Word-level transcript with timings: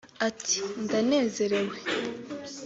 Ati 0.27 0.59
“Ndanezerewe 0.83 1.77